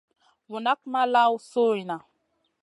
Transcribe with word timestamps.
Vu 0.49 0.57
nak 0.63 0.79
ma 0.91 1.01
lawn 1.13 1.37
sui 1.51 1.81
nʼa. 1.89 1.97